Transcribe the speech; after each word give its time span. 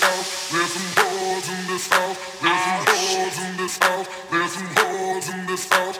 There's 0.00 0.72
some 0.72 1.04
holes 1.04 1.48
in 1.48 1.66
this 1.66 1.86
house. 1.88 2.16
There's 2.40 2.62
some 2.64 2.84
holes 2.88 3.36
in 3.44 3.56
this 3.58 3.76
house. 3.76 4.08
There's 4.30 4.52
some 4.52 4.70
holes 4.76 5.28
in 5.28 5.46
this 5.46 5.68
house. 5.68 5.98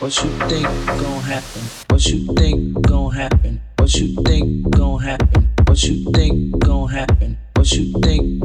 What 0.00 0.24
you 0.24 0.30
think 0.48 0.66
gon' 0.86 1.22
happen? 1.22 1.62
What 1.88 2.06
you 2.06 2.34
think 2.34 2.82
gon' 2.82 3.12
happen? 3.12 3.60
What 3.76 3.94
you 3.94 4.22
think 4.24 4.70
gon' 4.70 5.00
happen? 5.00 5.48
What 5.66 5.82
you 5.84 6.10
think 6.12 6.58
gon' 6.58 6.88
happen? 6.88 7.38
What 7.54 7.70
you 7.72 7.92
think 8.00 8.39